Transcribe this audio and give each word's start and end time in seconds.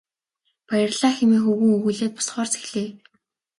Баярлалаа 0.67 1.13
хэмээн 1.17 1.43
хөвгүүн 1.45 1.75
өгүүлээд 1.77 2.13
босохоор 2.15 2.47
зэхлээ. 2.51 2.87